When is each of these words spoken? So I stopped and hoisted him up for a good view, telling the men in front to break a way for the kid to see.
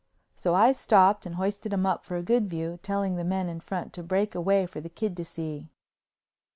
So 0.35 0.55
I 0.55 0.71
stopped 0.71 1.27
and 1.27 1.35
hoisted 1.35 1.71
him 1.71 1.85
up 1.85 2.03
for 2.03 2.15
a 2.15 2.23
good 2.23 2.49
view, 2.49 2.79
telling 2.81 3.17
the 3.17 3.23
men 3.23 3.47
in 3.47 3.59
front 3.59 3.93
to 3.93 4.01
break 4.01 4.33
a 4.33 4.41
way 4.41 4.65
for 4.65 4.81
the 4.81 4.89
kid 4.89 5.15
to 5.17 5.23
see. 5.23 5.69